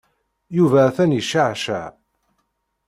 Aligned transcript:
Yuba 0.57 0.79
atan 0.87 1.15
yecceɛceɛ. 1.17 1.85